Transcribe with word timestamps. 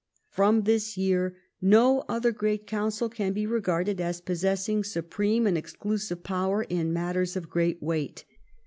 From 0.31 0.63
this 0.63 0.97
year 0.97 1.35
no 1.61 1.99
other 2.09 2.31
great 2.31 2.65
council 2.65 3.07
can 3.07 3.33
be 3.33 3.45
regarded 3.45 4.01
as 4.01 4.19
possessing 4.19 4.83
supreme 4.83 5.45
and 5.45 5.55
exclusive 5.59 6.23
power 6.23 6.63
in 6.63 6.91
matters 6.91 7.35
of 7.35 7.51
great 7.51 7.83
weight. 7.83 8.25